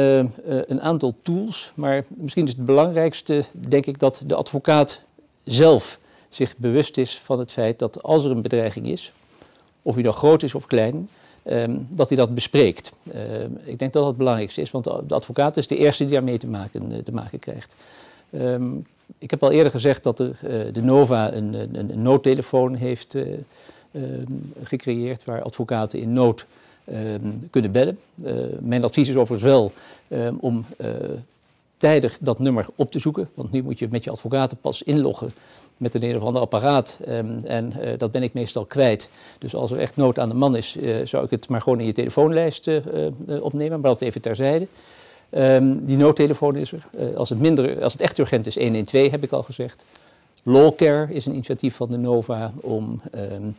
een 0.71 0.83
aantal 0.83 1.15
tools, 1.23 1.73
maar 1.75 2.05
misschien 2.09 2.47
is 2.47 2.57
het 2.57 2.65
belangrijkste, 2.65 3.45
denk 3.53 3.87
ik, 3.87 3.99
dat 3.99 4.23
de 4.27 4.35
advocaat 4.35 5.01
zelf 5.45 5.99
zich 6.29 6.57
bewust 6.57 6.97
is 6.97 7.19
van 7.19 7.39
het 7.39 7.53
feit 7.53 7.79
dat 7.79 8.03
als 8.03 8.25
er 8.25 8.31
een 8.31 8.43
bedreiging 8.43 8.87
is, 8.87 9.13
of 9.87 9.95
die 9.95 10.05
dan 10.05 10.13
groot 10.13 10.43
is 10.43 10.55
of 10.55 10.67
klein, 10.67 11.09
ehm, 11.43 11.79
dat 11.89 12.09
hij 12.09 12.17
dat 12.17 12.35
bespreekt. 12.35 12.93
Ehm, 13.13 13.51
ik 13.65 13.79
denk 13.79 13.93
dat 13.93 13.93
dat 13.93 14.07
het 14.07 14.17
belangrijkste 14.17 14.61
is, 14.61 14.71
want 14.71 14.85
de 14.85 15.15
advocaat 15.15 15.57
is 15.57 15.67
de 15.67 15.77
eerste 15.77 16.05
die 16.05 16.13
daarmee 16.13 16.39
te 16.39 16.47
maken, 16.47 17.05
te 17.05 17.13
maken 17.13 17.39
krijgt. 17.39 17.75
Ehm, 18.31 18.65
ik 19.19 19.31
heb 19.31 19.43
al 19.43 19.51
eerder 19.51 19.71
gezegd 19.71 20.03
dat 20.03 20.17
de, 20.17 20.33
de 20.73 20.83
Nova 20.83 21.33
een, 21.33 21.55
een, 21.73 22.03
noodtelefoon 22.03 22.75
heeft 22.75 23.17
gecreëerd 24.63 25.25
waar 25.25 25.43
advocaten 25.43 25.99
in 25.99 26.13
nood 26.13 26.47
kunnen 27.51 27.73
bellen. 27.73 27.99
mijn 28.59 28.85
advies 28.85 29.09
is 29.09 29.17
overigens 29.17 29.53
wel 29.53 29.73
om 30.41 30.65
tijdig 31.77 32.19
dat 32.21 32.39
nummer 32.39 32.67
op 32.77 32.91
te 32.91 32.99
zoeken. 32.99 33.29
Want 33.35 33.53
nu 33.53 33.63
moet 33.63 33.79
je 33.79 33.89
met 33.91 34.05
je 34.05 34.11
advocaten 34.11 34.57
pas 34.61 34.83
inloggen 34.83 35.33
met 35.77 35.95
een 35.95 36.03
een 36.03 36.17
of 36.17 36.23
ander 36.23 36.43
apparaat. 36.43 36.99
Um, 37.09 37.39
en 37.45 37.73
uh, 37.81 37.89
dat 37.99 38.13
ben 38.13 38.23
ik 38.23 38.33
meestal 38.33 38.65
kwijt. 38.65 39.09
Dus 39.39 39.55
als 39.55 39.71
er 39.71 39.79
echt 39.79 39.97
nood 39.97 40.19
aan 40.19 40.29
de 40.29 40.35
man 40.35 40.57
is, 40.57 40.77
uh, 40.77 40.97
zou 41.05 41.25
ik 41.25 41.31
het 41.31 41.49
maar 41.49 41.61
gewoon 41.61 41.81
in 41.81 41.87
je 41.87 41.93
telefoonlijst 41.93 42.67
uh, 42.67 42.81
opnemen. 43.41 43.81
Maar 43.81 43.91
dat 43.91 44.01
even 44.01 44.21
terzijde. 44.21 44.67
Um, 45.31 45.85
die 45.85 45.97
noodtelefoon 45.97 46.57
is 46.57 46.73
er. 46.73 46.87
als, 47.17 47.29
het 47.29 47.41
minder, 47.41 47.83
als 47.83 47.93
het 47.93 48.03
echt 48.03 48.19
urgent 48.19 48.47
is, 48.47 48.55
112 48.55 49.11
heb 49.11 49.23
ik 49.23 49.33
al 49.33 49.43
gezegd. 49.43 49.85
Lawcare 50.43 51.15
is 51.15 51.27
een 51.27 51.33
initiatief 51.33 51.77
van 51.77 51.91
de 51.91 51.97
NOVA 51.97 52.53
om 52.61 53.01
um, 53.15 53.57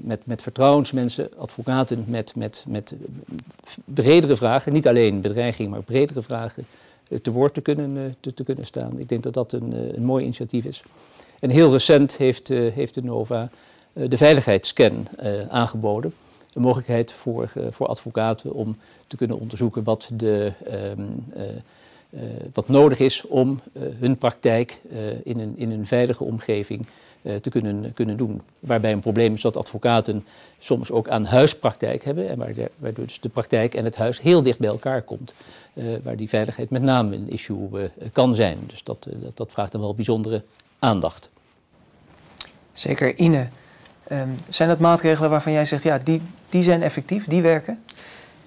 met, 0.00 0.20
met 0.24 0.42
vertrouwensmensen, 0.42 1.28
advocaten 1.38 2.04
met, 2.08 2.34
met, 2.34 2.64
met 2.68 2.94
bredere 3.84 4.36
vragen, 4.36 4.72
niet 4.72 4.88
alleen 4.88 5.20
bedreiging, 5.20 5.70
maar 5.70 5.82
bredere 5.82 6.22
vragen, 6.22 6.62
eh, 6.62 6.85
te 7.22 7.30
woord 7.30 7.54
te 7.54 7.60
kunnen, 7.60 7.96
eh, 7.96 8.02
te, 8.20 8.34
te, 8.34 8.44
kunnen 8.44 8.66
staan. 8.66 8.98
Ik 8.98 9.08
denk 9.08 9.22
dat 9.22 9.34
dat 9.34 9.52
een, 9.52 9.72
eh, 9.72 9.96
een 9.96 10.04
mooi 10.04 10.24
initiatief 10.24 10.64
is. 10.64 10.82
En 11.40 11.50
heel 11.50 11.72
recent 11.72 12.16
heeft, 12.16 12.48
heeft 12.48 12.94
de 12.94 13.02
NOVA 13.02 13.50
de 13.92 14.16
veiligheidsscan 14.16 15.06
aangeboden. 15.48 16.14
Een 16.52 16.62
mogelijkheid 16.62 17.12
voor, 17.12 17.52
voor 17.70 17.86
advocaten 17.86 18.52
om 18.52 18.76
te 19.06 19.16
kunnen 19.16 19.38
onderzoeken 19.38 19.84
wat, 19.84 20.10
de, 20.12 20.52
um, 20.96 21.24
wat 22.52 22.68
nodig 22.68 22.98
is 22.98 23.26
om 23.26 23.60
hun 23.98 24.16
praktijk 24.16 24.80
in, 25.24 25.40
een, 25.40 25.54
in 25.56 25.70
een 25.70 25.86
veilige 25.86 26.24
omgeving 26.24 26.86
te 27.40 27.50
kunnen, 27.50 27.92
kunnen 27.94 28.16
doen. 28.16 28.42
Waarbij 28.60 28.92
een 28.92 29.00
probleem 29.00 29.34
is 29.34 29.40
dat 29.40 29.56
advocaten 29.56 30.24
soms 30.58 30.90
ook 30.90 31.08
aan 31.08 31.24
huispraktijk 31.24 32.04
hebben 32.04 32.28
en 32.28 32.38
waardoor 32.78 33.06
dus 33.06 33.20
de 33.20 33.28
praktijk 33.28 33.74
en 33.74 33.84
het 33.84 33.96
huis 33.96 34.20
heel 34.20 34.42
dicht 34.42 34.58
bij 34.58 34.68
elkaar 34.68 35.02
komt. 35.02 35.34
Waar 36.02 36.16
die 36.16 36.28
veiligheid 36.28 36.70
met 36.70 36.82
name 36.82 37.16
een 37.16 37.28
issue 37.28 37.90
kan 38.12 38.34
zijn. 38.34 38.58
Dus 38.66 38.82
dat, 38.82 39.08
dat, 39.10 39.36
dat, 39.36 39.52
vraagt 39.52 39.72
dan 39.72 39.80
wel 39.80 39.94
bijzondere 39.94 40.42
aandacht. 40.78 41.30
Zeker. 42.72 43.16
Ine, 43.16 43.48
um, 44.12 44.34
zijn 44.48 44.68
dat 44.68 44.78
maatregelen 44.78 45.30
waarvan 45.30 45.52
jij 45.52 45.64
zegt, 45.64 45.82
ja, 45.82 45.98
die, 45.98 46.22
die 46.48 46.62
zijn 46.62 46.82
effectief, 46.82 47.26
die 47.26 47.42
werken? 47.42 47.82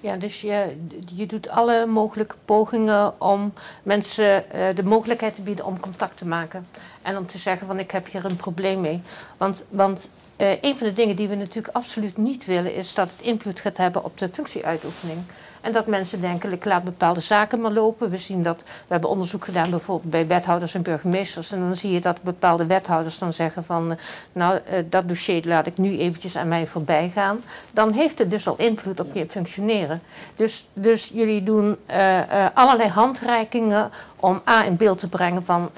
Ja, 0.02 0.16
dus 0.16 0.42
je, 0.42 0.78
je 1.16 1.26
doet 1.26 1.50
alle 1.50 1.86
mogelijke 1.86 2.36
pogingen 2.46 3.22
om 3.22 3.54
mensen 3.84 4.44
de 4.76 4.84
mogelijkheid 4.84 5.36
te 5.36 5.42
bieden 5.42 5.66
om 5.66 5.80
contact 5.80 6.18
te 6.18 6.26
maken. 6.26 6.68
En 7.02 7.18
om 7.18 7.28
te 7.28 7.38
zeggen 7.38 7.68
van 7.68 7.80
ik 7.80 7.92
heb 7.92 8.12
hier 8.12 8.26
een 8.26 8.36
probleem 8.36 8.82
mee. 8.82 9.02
Want, 9.38 9.64
want 9.70 10.10
uh, 10.40 10.52
een 10.62 10.78
van 10.78 10.88
de 10.88 10.94
dingen 10.94 11.16
die 11.16 11.28
we 11.28 11.36
natuurlijk 11.36 11.76
absoluut 11.76 12.18
niet 12.18 12.46
willen, 12.46 12.76
is 12.76 12.94
dat 12.94 13.12
het 13.12 13.22
invloed 13.22 13.60
gaat 13.60 13.78
hebben 13.78 14.04
op 14.04 14.18
de 14.18 14.30
functieuitoefening. 14.32 15.20
En 15.62 15.72
dat 15.72 15.88
mensen 15.88 16.22
denken, 16.22 16.52
ik 16.52 16.66
laat 16.66 16.84
bepaalde 16.84 17.20
zaken 17.20 17.62
maar 17.62 17.72
lopen. 17.72 18.10
We 18.10 18.18
zien 18.18 18.44
dat, 18.44 18.62
we 18.66 18.88
hebben 18.88 19.10
onderzoek 19.10 19.46
gedaan 19.46 19.70
bijvoorbeeld 19.70 20.12
bij 20.12 20.28
wethouders 20.28 20.74
en 20.74 20.82
burgemeesters. 20.82 21.52
En 21.52 21.60
dan 21.60 21.76
zie 21.76 21.92
je 21.92 22.02
dat 22.02 22.22
bepaalde 22.22 22.66
wethouders 22.66 23.18
dan 23.18 23.34
zeggen 23.34 23.64
van, 23.64 23.98
nou, 24.32 24.60
uh, 24.72 24.80
dat 24.90 25.08
dossier 25.08 25.46
laat 25.46 25.68
ik 25.68 25.78
nu 25.78 25.98
eventjes 25.98 26.38
aan 26.38 26.48
mij 26.48 26.68
voorbij 26.68 27.10
gaan. 27.10 27.44
Dan 27.72 27.92
heeft 27.92 28.20
het 28.20 28.30
dus 28.30 28.48
al 28.48 28.58
invloed 28.58 29.00
op 29.00 29.14
je 29.14 29.26
functioneren. 29.30 30.02
Dus, 30.36 30.68
dus 30.74 31.12
jullie 31.14 31.44
doen 31.44 31.78
uh, 31.90 32.20
allerlei 32.54 32.90
handreikingen 32.90 33.92
om 34.16 34.42
A 34.48 34.66
in 34.66 34.78
beeld 34.78 35.00
te 35.00 35.10
brengen 35.10 35.46
van, 35.46 35.70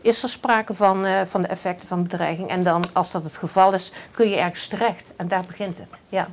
is 0.00 0.22
er 0.22 0.28
sprake 0.28 0.74
van, 0.74 1.06
van 1.26 1.42
de 1.42 1.48
effecten 1.48 1.88
van 1.88 2.02
bedreiging? 2.02 2.48
En 2.48 2.62
dan, 2.62 2.84
als 2.92 3.10
dat 3.10 3.24
het 3.24 3.36
geval 3.36 3.74
is, 3.74 3.92
kun 4.10 4.28
je 4.28 4.36
ergens 4.36 4.66
terecht. 4.66 5.12
En 5.16 5.28
daar 5.28 5.44
begint 5.46 5.78
het, 5.78 6.00
ja. 6.08 6.28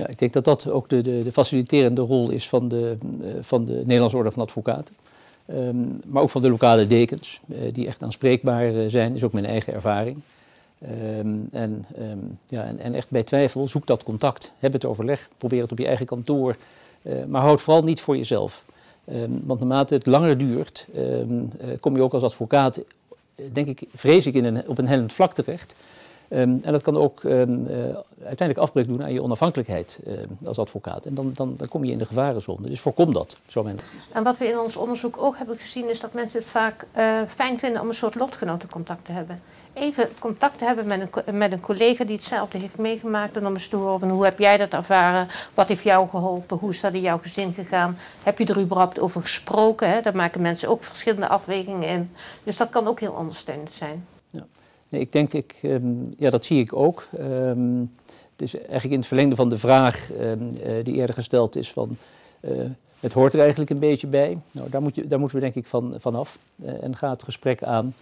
Ja, 0.00 0.06
ik 0.06 0.18
denk 0.18 0.32
dat 0.32 0.44
dat 0.44 0.70
ook 0.70 0.88
de, 0.88 1.02
de, 1.02 1.18
de 1.24 1.32
faciliterende 1.32 2.00
rol 2.00 2.30
is 2.30 2.48
van 2.48 2.68
de, 2.68 2.96
uh, 3.22 3.28
van 3.40 3.64
de 3.64 3.72
Nederlandse 3.72 4.16
Orde 4.16 4.30
van 4.30 4.42
Advocaten. 4.42 4.94
Um, 5.54 6.00
maar 6.06 6.22
ook 6.22 6.30
van 6.30 6.42
de 6.42 6.50
lokale 6.50 6.86
dekens, 6.86 7.40
uh, 7.46 7.58
die 7.72 7.86
echt 7.86 8.02
aanspreekbaar 8.02 8.72
uh, 8.72 8.90
zijn, 8.90 9.14
is 9.14 9.24
ook 9.24 9.32
mijn 9.32 9.46
eigen 9.46 9.74
ervaring. 9.74 10.16
Um, 11.18 11.48
en, 11.52 11.84
um, 11.98 12.38
ja, 12.46 12.64
en, 12.64 12.78
en, 12.78 12.94
echt 12.94 13.10
bij 13.10 13.22
twijfel, 13.22 13.68
zoek 13.68 13.86
dat 13.86 14.02
contact, 14.02 14.52
heb 14.58 14.72
het 14.72 14.84
overleg, 14.84 15.28
probeer 15.36 15.62
het 15.62 15.72
op 15.72 15.78
je 15.78 15.86
eigen 15.86 16.06
kantoor, 16.06 16.56
maar 17.26 17.42
houd 17.42 17.60
vooral 17.60 17.84
niet 17.84 18.00
voor 18.00 18.16
jezelf. 18.16 18.64
want 19.44 19.58
naarmate 19.60 19.94
het 19.94 20.06
langer 20.06 20.38
duurt, 20.38 20.86
kom 21.80 21.96
je 21.96 22.02
ook 22.02 22.12
als 22.12 22.22
advocaat, 22.22 22.80
denk 23.52 23.66
ik, 23.66 23.82
vrees 23.94 24.26
ik, 24.26 24.34
in 24.34 24.44
een, 24.44 24.68
op 24.68 24.78
een 24.78 24.88
hellend 24.88 25.12
vlak 25.12 25.32
terecht. 25.34 25.74
Um, 26.32 26.60
en 26.62 26.72
dat 26.72 26.82
kan 26.82 26.96
ook 26.96 27.22
um, 27.22 27.66
uh, 27.66 27.76
uiteindelijk 28.18 28.58
afbreuk 28.58 28.86
doen 28.86 29.02
aan 29.02 29.12
je 29.12 29.22
onafhankelijkheid 29.22 30.00
uh, 30.06 30.14
als 30.44 30.58
advocaat. 30.58 31.06
En 31.06 31.14
dan, 31.14 31.30
dan, 31.34 31.54
dan, 31.56 31.68
kom 31.68 31.84
je 31.84 31.92
in 31.92 31.98
de 31.98 32.04
gevarenzone. 32.06 32.68
Dus 32.68 32.80
voorkom 32.80 33.12
dat, 33.12 33.36
zo 33.46 33.62
men 33.62 33.78
En 34.12 34.22
wat 34.22 34.38
we 34.38 34.48
in 34.48 34.58
ons 34.58 34.76
onderzoek 34.76 35.22
ook 35.22 35.36
hebben 35.36 35.56
gezien, 35.56 35.90
is 35.90 36.00
dat 36.00 36.12
mensen 36.12 36.38
het 36.38 36.48
vaak 36.48 36.86
uh, 36.96 37.20
fijn 37.28 37.58
vinden 37.58 37.80
om 37.80 37.88
een 37.88 37.94
soort 37.94 38.14
lotgenotencontact 38.14 39.04
te 39.04 39.12
hebben. 39.12 39.42
Even 39.72 40.08
contact 40.18 40.58
te 40.58 40.64
hebben 40.64 40.86
met 40.86 41.08
een, 41.24 41.38
met 41.38 41.52
een 41.52 41.60
collega 41.60 42.04
die 42.04 42.16
hetzelfde 42.16 42.58
heeft 42.58 42.78
meegemaakt. 42.78 43.36
En 43.36 43.46
om 43.46 43.52
eens 43.52 43.68
te 43.68 43.76
horen 43.76 44.08
hoe 44.08 44.24
heb 44.24 44.38
jij 44.38 44.56
dat 44.56 44.72
ervaren? 44.72 45.28
Wat 45.54 45.68
heeft 45.68 45.84
jou 45.84 46.08
geholpen? 46.08 46.56
Hoe 46.56 46.70
is 46.70 46.80
dat 46.80 46.92
in 46.92 47.00
jouw 47.00 47.18
gezin 47.18 47.52
gegaan? 47.52 47.96
Heb 48.22 48.38
je 48.38 48.46
er 48.46 48.60
überhaupt 48.60 49.00
over 49.00 49.20
gesproken? 49.20 49.90
Hè? 49.90 50.00
Daar 50.00 50.16
maken 50.16 50.40
mensen 50.40 50.68
ook 50.68 50.82
verschillende 50.84 51.28
afwegingen 51.28 51.88
in. 51.88 52.10
Dus 52.44 52.56
dat 52.56 52.68
kan 52.68 52.86
ook 52.86 53.00
heel 53.00 53.12
ondersteunend 53.12 53.70
zijn. 53.70 54.06
Nee, 54.90 55.00
ik 55.00 55.12
denk, 55.12 55.32
ik, 55.32 55.58
um, 55.62 56.14
ja, 56.16 56.30
dat 56.30 56.44
zie 56.44 56.60
ik 56.60 56.76
ook. 56.76 57.08
Um, 57.18 57.92
het 58.32 58.42
is 58.42 58.54
eigenlijk 58.54 58.92
in 58.92 58.98
het 58.98 59.06
verlengde 59.06 59.36
van 59.36 59.48
de 59.48 59.58
vraag 59.58 60.10
um, 60.20 60.48
uh, 60.64 60.84
die 60.84 60.94
eerder 60.94 61.14
gesteld 61.14 61.56
is 61.56 61.72
van... 61.72 61.96
Uh, 62.40 62.70
het 63.00 63.12
hoort 63.12 63.32
er 63.32 63.40
eigenlijk 63.40 63.70
een 63.70 63.78
beetje 63.78 64.06
bij. 64.06 64.38
Nou, 64.50 64.70
daar, 64.70 64.82
moet 64.82 64.94
je, 64.94 65.06
daar 65.06 65.18
moeten 65.18 65.36
we 65.36 65.42
denk 65.42 65.54
ik 65.54 65.66
van, 65.66 65.94
van 65.98 66.14
af. 66.14 66.38
Uh, 66.64 66.82
en 66.82 66.96
ga 66.96 67.10
het 67.10 67.22
gesprek 67.22 67.62
aan. 67.62 67.94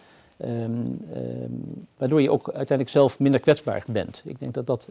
waardoor 1.96 2.22
je 2.22 2.30
ook 2.30 2.46
uiteindelijk 2.46 2.88
zelf 2.88 3.18
minder 3.18 3.40
kwetsbaar 3.40 3.84
bent. 3.86 4.22
Ik 4.24 4.40
denk 4.40 4.54
dat 4.54 4.66
dat 4.66 4.88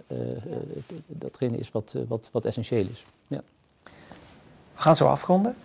datgene 1.07 1.57
is 1.57 1.71
wat, 1.71 1.95
wat, 2.07 2.29
wat 2.31 2.45
essentieel 2.45 2.85
is. 2.91 3.05
Ja. 3.27 3.41
We 4.73 4.81
gaan 4.81 4.95
zo 4.95 5.05
afronden. 5.05 5.55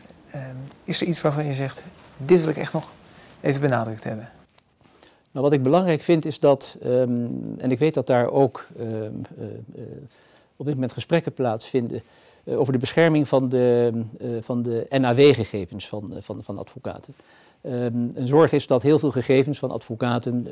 is 0.84 1.00
er 1.00 1.06
iets 1.06 1.20
waarvan 1.20 1.44
je 1.44 1.54
zegt, 1.54 1.84
dit 2.16 2.40
wil 2.40 2.48
ik 2.48 2.56
echt 2.56 2.72
nog 2.72 2.90
even 3.40 3.60
benadrukt 3.60 4.04
hebben? 4.04 4.28
Wat 5.32 5.52
ik 5.52 5.62
belangrijk 5.62 6.00
vind 6.00 6.24
is 6.24 6.38
dat, 6.38 6.76
um, 6.84 7.54
en 7.58 7.70
ik 7.70 7.78
weet 7.78 7.94
dat 7.94 8.06
daar 8.06 8.30
ook 8.30 8.66
um, 8.78 8.86
uh, 8.86 9.44
uh, 9.74 9.84
op 10.56 10.66
dit 10.66 10.74
moment 10.74 10.92
gesprekken 10.92 11.32
plaatsvinden 11.32 12.02
uh, 12.44 12.60
over 12.60 12.72
de 12.72 12.78
bescherming 12.78 13.28
van 13.28 13.48
de, 13.48 13.92
van 14.40 14.62
de 14.62 14.86
NAW-gegevens 14.88 15.88
van, 15.88 16.14
van, 16.20 16.58
advocaten. 16.58 17.14
Um, 17.62 18.12
een 18.14 18.26
zorg 18.26 18.52
is 18.52 18.66
dat 18.66 18.82
heel 18.82 18.98
veel 18.98 19.10
gegevens 19.10 19.58
van 19.58 19.70
advocaten 19.70 20.42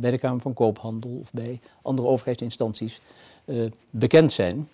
bij 0.00 0.10
de 0.10 0.18
Kamer 0.18 0.40
van 0.40 0.54
Koophandel 0.54 1.18
of 1.20 1.32
bij 1.32 1.60
andere 1.82 2.08
overheidsinstanties 2.08 3.00
bekend 3.90 4.32
zijn. 4.32 4.68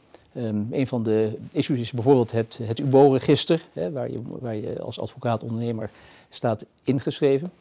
Een 0.71 0.87
van 0.87 1.03
de 1.03 1.39
issues 1.53 1.81
is 1.81 1.93
bijvoorbeeld 1.93 2.33
het, 2.33 2.61
het 2.63 2.79
UBO-register, 2.79 3.65
waar, 3.93 4.11
je, 4.11 4.21
waar 4.41 4.57
je 4.57 4.81
als 4.81 5.01
advocaat-ondernemer 5.01 5.91
staat 6.29 6.67
ingeschreven. 6.83 7.53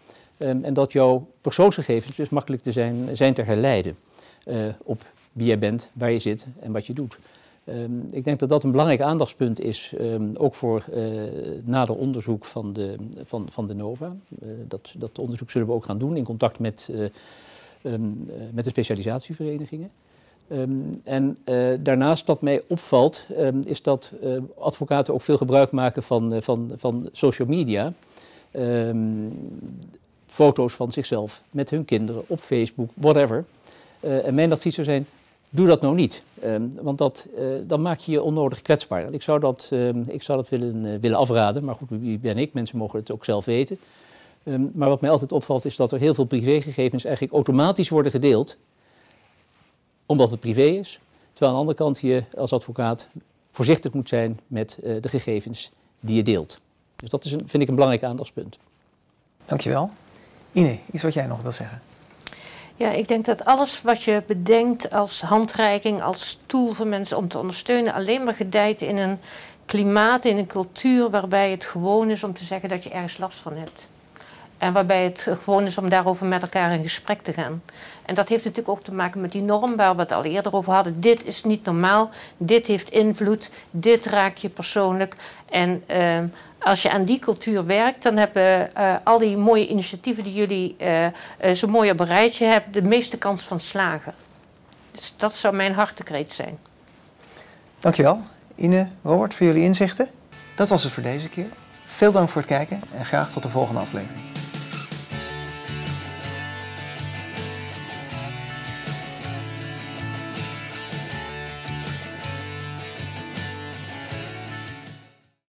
Um, 0.44 0.64
en 0.64 0.74
dat 0.74 0.92
jouw 0.92 1.28
persoonsgegevens 1.42 2.16
dus 2.16 2.30
makkelijk 2.30 2.64
te 2.64 2.72
zijn, 2.72 3.18
zijn 3.18 3.34
te 3.34 3.42
herleiden 3.42 3.98
uh, 4.46 4.68
op 4.84 5.06
wie 5.32 5.48
jij 5.48 5.60
bent, 5.60 5.90
waar 5.94 6.12
je 6.12 6.20
zit 6.20 6.48
en 6.60 6.72
wat 6.72 6.86
je 6.86 6.94
doet. 6.94 7.20
Um, 7.66 8.06
ik 8.12 8.24
denk 8.24 8.40
dat 8.40 8.50
dat 8.50 8.64
een 8.64 8.72
belangrijk 8.72 9.02
aandachtspunt 9.02 9.60
is, 9.60 9.94
um, 10.00 10.36
ook 10.36 10.56
voor 10.56 10.86
uh, 10.94 11.22
nader 11.64 11.96
onderzoek 11.96 12.46
van 12.46 12.74
de, 12.74 12.96
van, 13.24 13.48
van 13.50 13.68
de 13.68 13.74
NOVA. 13.74 14.16
Uh, 14.44 14.50
dat, 14.68 14.94
dat 14.98 15.20
onderzoek 15.20 15.52
zullen 15.52 15.68
we 15.68 15.74
ook 15.74 15.86
gaan 15.86 15.98
doen 15.98 16.18
in 16.18 16.24
contact 16.24 16.60
met, 16.60 16.90
met 18.52 18.64
de 18.64 18.70
specialisatieverenigingen. 18.70 19.92
en 21.04 21.38
daarnaast 21.84 22.28
wat 22.28 22.42
mij 22.42 22.62
opvalt, 22.68 23.26
is 23.64 23.82
dat 23.82 24.14
advocaten 24.58 25.14
ook 25.14 25.22
veel 25.22 25.38
gebruik 25.38 25.72
maken 25.72 26.04
van, 26.04 26.42
van, 26.42 26.72
van 26.76 27.10
social 27.12 27.48
media 27.48 27.94
foto's 30.32 30.74
van 30.74 30.92
zichzelf 30.92 31.44
met 31.50 31.70
hun 31.70 31.86
kinderen 31.86 32.24
op 32.28 32.40
Facebook, 32.40 32.90
whatever. 32.94 33.46
Uh, 34.00 34.28
en 34.28 34.34
mijn 34.34 34.52
advies 34.52 34.74
zou 34.74 34.88
zijn, 34.88 35.06
doe 35.50 35.68
dat 35.68 35.82
nou 35.82 35.96
niet. 35.96 36.24
Um, 36.44 36.74
want 36.82 36.98
dat, 36.98 37.28
uh, 37.38 37.46
dan 37.68 37.82
maak 37.82 38.00
je 38.00 38.12
je 38.12 38.22
onnodig 38.22 38.62
kwetsbaar. 38.62 39.14
Ik 39.14 39.22
zou 39.22 39.40
dat, 39.40 39.70
um, 39.74 40.06
ik 40.08 40.24
zou 40.24 40.38
dat 40.38 40.50
willen, 40.50 40.86
uh, 40.86 41.00
willen 41.02 41.18
afraden, 41.18 41.64
maar 41.64 41.76
goed, 41.76 41.88
wie 41.90 42.18
ben 42.18 42.38
ik? 42.38 42.54
Mensen 42.54 42.78
mogen 42.78 43.00
het 43.00 43.12
ook 43.12 43.26
zelf 43.26 43.46
weten. 43.46 43.78
Um, 44.44 44.72
maar 44.74 44.90
wat 44.90 45.02
mij 45.02 45.10
altijd 45.10 45.32
opvalt 45.32 45.66
is 45.66 45.76
dat 45.76 45.92
er 45.92 46.00
heel 46.00 46.14
veel 46.14 46.26
privégegevens 46.26 47.04
eigenlijk 47.04 47.34
automatisch 47.34 47.90
worden 47.90 48.12
gedeeld, 48.12 48.58
omdat 50.06 50.32
het 50.32 50.40
privé 50.40 50.66
is. 50.66 51.00
Terwijl 51.34 51.52
aan 51.52 51.66
de 51.66 51.70
andere 51.70 51.78
kant 51.78 52.00
je 52.00 52.24
als 52.38 52.54
advocaat 52.54 53.08
voorzichtig 53.52 53.94
moet 53.94 54.10
zijn 54.10 54.40
met 54.48 54.78
de 55.02 55.10
gegevens 55.10 55.72
die 56.00 56.16
je 56.16 56.24
deelt. 56.24 56.60
Dus 56.96 57.10
dat 57.10 57.26
is 57.26 57.32
een, 57.32 57.44
vind 57.46 57.64
ik 57.64 57.70
een 57.70 57.76
belangrijk 57.76 58.04
aandachtspunt. 58.04 58.58
Dankjewel. 59.46 59.92
Ine, 60.52 60.80
iets 60.92 61.04
wat 61.04 61.14
jij 61.14 61.26
nog 61.26 61.42
wil 61.42 61.52
zeggen? 61.52 61.82
Ja, 62.76 62.92
ik 62.92 63.08
denk 63.08 63.26
dat 63.26 63.46
alles 63.46 63.82
wat 63.82 64.04
je 64.04 64.24
bedenkt 64.28 64.92
als 64.92 65.22
handreiking, 65.22 66.02
als 66.02 66.40
tool 66.46 66.74
voor 66.74 66.88
mensen 66.88 67.18
om 67.18 67.28
te 67.28 67.40
ondersteunen, 67.40 67.94
alleen 67.94 68.24
maar 68.24 68.34
gedijt 68.34 68.82
in 68.82 68.98
een 68.98 69.20
klimaat, 69.66 70.26
in 70.26 70.38
een 70.38 70.48
cultuur 70.48 71.10
waarbij 71.10 71.52
het 71.52 71.66
gewoon 71.66 72.10
is 72.10 72.24
om 72.24 72.34
te 72.34 72.44
zeggen 72.44 72.70
dat 72.70 72.84
je 72.84 72.90
ergens 72.90 73.18
last 73.18 73.38
van 73.38 73.54
hebt. 73.54 73.88
En 74.62 74.74
waarbij 74.74 75.04
het 75.04 75.28
gewoon 75.44 75.66
is 75.66 75.78
om 75.78 75.90
daarover 75.90 76.26
met 76.26 76.42
elkaar 76.42 76.74
in 76.74 76.84
gesprek 76.84 77.22
te 77.22 77.34
gaan. 77.34 77.62
En 78.06 78.16
dat 78.16 78.30
heeft 78.30 78.44
natuurlijk 78.44 78.78
ook 78.78 78.84
te 78.84 78.94
maken 78.94 79.22
met 79.22 79.32
die 79.32 79.42
norm 79.42 79.76
waar 79.76 79.96
we 79.96 80.02
het 80.02 80.12
al 80.12 80.24
eerder 80.24 80.54
over 80.54 80.74
hadden. 80.74 81.02
Dit 81.02 81.26
is 81.26 81.44
niet 81.44 81.66
normaal, 81.66 82.10
dit 82.38 82.68
heeft 82.68 82.90
invloed, 82.90 83.50
dit 83.72 84.06
raakt 84.06 84.42
je 84.42 84.50
persoonlijk. 84.50 85.16
En 85.50 85.84
uh, 85.88 86.18
als 86.60 86.82
je 86.82 86.92
aan 86.92 87.06
die 87.06 87.20
cultuur 87.20 87.66
werkt, 87.66 88.04
dan 88.04 88.18
hebben 88.18 88.70
uh, 88.78 88.96
al 89.04 89.18
die 89.18 89.38
mooie 89.38 89.68
initiatieven 89.68 90.24
die 90.24 90.34
jullie 90.34 90.76
uh, 90.80 91.52
zo 91.54 91.68
mooi 91.68 91.92
op 91.92 92.00
een 92.00 92.06
rijtje 92.06 92.46
hebben, 92.46 92.72
de 92.72 92.82
meeste 92.82 93.18
kans 93.18 93.44
van 93.44 93.60
slagen. 93.60 94.14
Dus 94.92 95.14
dat 95.18 95.36
zou 95.36 95.56
mijn 95.56 95.74
hartekreet 95.74 96.32
zijn. 96.32 96.58
Dankjewel, 97.80 98.22
Ine, 98.56 98.88
Robert, 99.04 99.34
voor 99.34 99.46
jullie 99.46 99.64
inzichten. 99.64 100.10
Dat 100.56 100.70
was 100.70 100.84
het 100.84 100.92
voor 100.92 101.04
deze 101.04 101.30
keer. 101.30 101.48
Veel 101.86 102.12
dank 102.12 102.30
voor 102.30 102.42
het 102.42 102.50
kijken 102.50 102.82
en 102.98 103.06
graag 103.06 103.32
tot 103.32 103.44
de 103.44 103.50
volgende 103.50 103.80
aflevering. 103.80 104.31